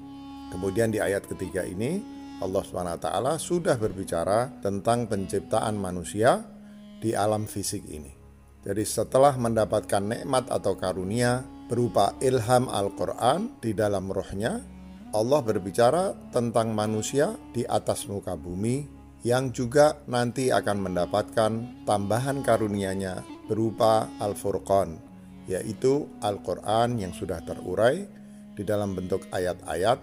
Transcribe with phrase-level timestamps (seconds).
[0.55, 2.01] Kemudian di ayat ketiga ini,
[2.39, 3.09] Allah SWT
[3.43, 6.45] sudah berbicara tentang penciptaan manusia
[7.03, 8.13] di alam fisik ini.
[8.67, 14.59] Jadi setelah mendapatkan nikmat atau karunia berupa ilham Al-Quran di dalam rohnya,
[15.15, 18.87] Allah berbicara tentang manusia di atas muka bumi
[19.27, 24.99] yang juga nanti akan mendapatkan tambahan karunianya berupa Al-Furqan,
[25.51, 28.07] yaitu Al-Quran yang sudah terurai
[28.55, 29.99] di dalam bentuk ayat-ayat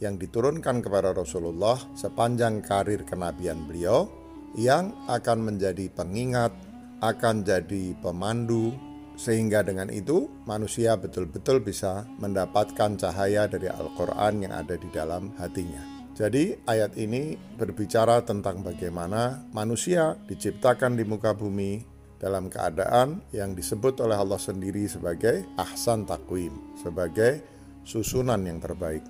[0.00, 4.08] yang diturunkan kepada Rasulullah sepanjang karir kenabian beliau
[4.56, 6.52] yang akan menjadi pengingat,
[7.00, 8.76] akan jadi pemandu,
[9.16, 15.96] sehingga dengan itu manusia betul-betul bisa mendapatkan cahaya dari Al-Quran yang ada di dalam hatinya.
[16.16, 21.84] Jadi ayat ini berbicara tentang bagaimana manusia diciptakan di muka bumi
[22.16, 27.44] dalam keadaan yang disebut oleh Allah sendiri sebagai ahsan takwim, sebagai
[27.84, 29.04] susunan yang terbaik.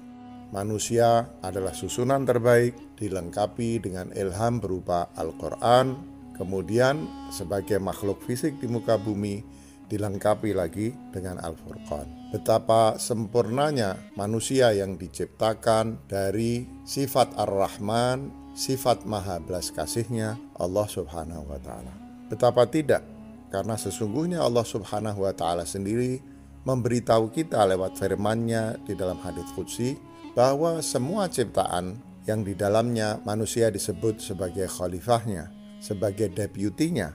[0.51, 5.95] Manusia adalah susunan terbaik, dilengkapi dengan ilham berupa Al-Quran,
[6.39, 9.43] kemudian sebagai makhluk fisik di muka bumi,
[9.87, 12.31] dilengkapi lagi dengan Al-Furqan.
[12.35, 21.61] Betapa sempurnanya manusia yang diciptakan dari sifat Ar-Rahman, sifat Maha Belas Kasihnya Allah Subhanahu wa
[21.63, 21.95] Ta'ala.
[22.27, 23.07] Betapa tidak,
[23.55, 26.19] karena sesungguhnya Allah Subhanahu wa Ta'ala sendiri
[26.67, 29.95] memberitahu kita lewat firman-Nya di dalam hadits qudsi
[30.35, 35.47] bahwa semua ciptaan yang di dalamnya manusia disebut sebagai khalifahnya,
[35.79, 37.15] sebagai deputinya,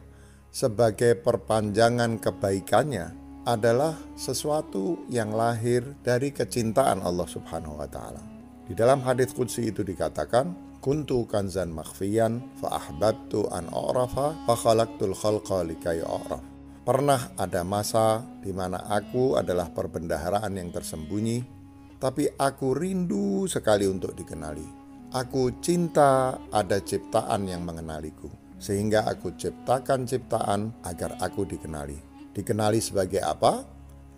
[0.51, 3.15] sebagai perpanjangan kebaikannya
[3.47, 8.21] adalah sesuatu yang lahir dari kecintaan Allah Subhanahu wa taala.
[8.67, 15.17] Di dalam hadis qudsi itu dikatakan, kuntu kanzan makhfiyan fa ahbabtu an a'rafa fa khalaqtul
[15.17, 16.43] khalqa likay a'raf.
[16.81, 21.61] Pernah ada masa di mana aku adalah perbendaharaan yang tersembunyi
[22.01, 24.81] tapi aku rindu sekali untuk dikenali.
[25.13, 31.97] Aku cinta ada ciptaan yang mengenaliku, sehingga aku ciptakan ciptaan agar aku dikenali.
[32.29, 33.65] Dikenali sebagai apa?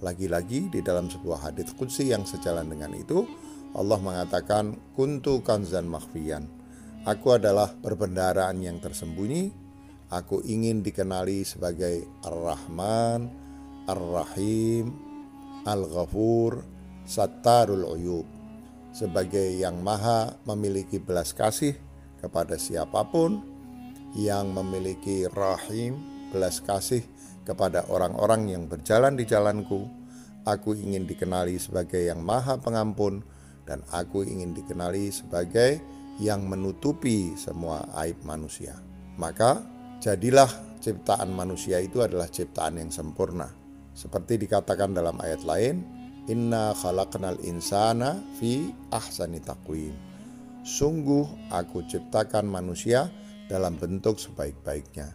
[0.04, 3.24] Lagi-lagi di dalam sebuah hadits qudsi yang sejalan dengan itu,
[3.72, 6.44] Allah mengatakan, Kuntu kanzan makhfiyan.
[7.08, 9.64] Aku adalah perbendaraan yang tersembunyi.
[10.12, 13.31] Aku ingin dikenali sebagai Ar-Rahman,
[13.88, 14.92] Ar-Rahim,
[15.64, 16.62] Al-Ghafur,
[17.08, 18.28] Sattarul Uyub
[18.94, 21.74] sebagai yang maha memiliki belas kasih
[22.22, 23.53] kepada siapa pun
[24.13, 25.97] yang memiliki rahim
[26.34, 27.06] belas kasih
[27.46, 29.85] kepada orang-orang yang berjalan di jalanku.
[30.44, 33.24] Aku ingin dikenali sebagai yang maha pengampun
[33.63, 35.79] dan aku ingin dikenali sebagai
[36.19, 38.75] yang menutupi semua aib manusia.
[39.16, 39.63] Maka
[40.03, 40.51] jadilah
[40.84, 43.47] ciptaan manusia itu adalah ciptaan yang sempurna.
[43.95, 49.44] Seperti dikatakan dalam ayat lain Inna khalaqnal insana fi ahsani.
[50.63, 53.12] Sungguh aku ciptakan manusia
[53.54, 55.14] dalam bentuk sebaik-baiknya.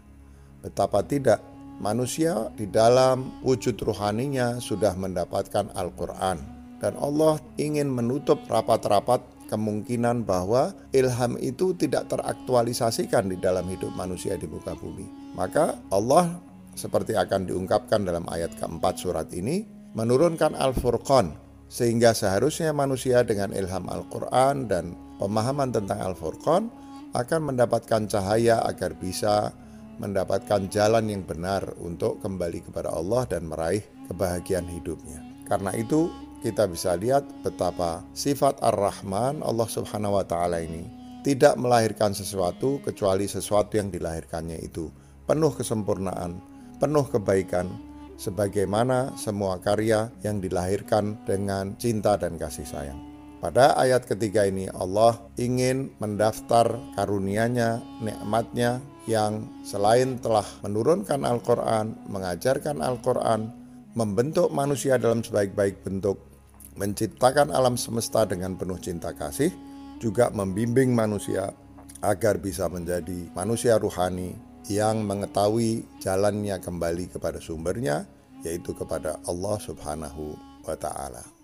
[0.62, 1.42] Betapa tidak
[1.82, 6.38] manusia di dalam wujud rohaninya sudah mendapatkan Al-Quran.
[6.78, 9.18] Dan Allah ingin menutup rapat-rapat
[9.50, 15.34] kemungkinan bahwa ilham itu tidak teraktualisasikan di dalam hidup manusia di muka bumi.
[15.34, 16.38] Maka Allah
[16.78, 19.66] seperti akan diungkapkan dalam ayat keempat surat ini,
[19.98, 21.34] menurunkan Al-Furqan
[21.66, 26.70] sehingga seharusnya manusia dengan ilham Al-Quran dan pemahaman tentang Al-Furqan
[27.18, 29.50] akan mendapatkan cahaya agar bisa
[29.98, 35.18] mendapatkan jalan yang benar untuk kembali kepada Allah dan meraih kebahagiaan hidupnya.
[35.50, 36.06] Karena itu
[36.46, 40.86] kita bisa lihat betapa sifat Ar-Rahman Allah Subhanahu wa taala ini
[41.26, 44.86] tidak melahirkan sesuatu kecuali sesuatu yang dilahirkannya itu
[45.26, 46.38] penuh kesempurnaan,
[46.78, 47.66] penuh kebaikan,
[48.14, 53.17] sebagaimana semua karya yang dilahirkan dengan cinta dan kasih sayang.
[53.38, 62.82] Pada ayat ketiga ini Allah ingin mendaftar karunia-Nya, nikmatnya yang selain telah menurunkan Al-Quran, mengajarkan
[62.82, 63.54] Al-Quran,
[63.94, 66.18] membentuk manusia dalam sebaik-baik bentuk,
[66.74, 69.54] menciptakan alam semesta dengan penuh cinta kasih,
[70.02, 71.54] juga membimbing manusia
[72.02, 74.34] agar bisa menjadi manusia ruhani
[74.66, 78.02] yang mengetahui jalannya kembali kepada sumbernya,
[78.42, 80.34] yaitu kepada Allah Subhanahu
[80.66, 81.37] wa Ta'ala.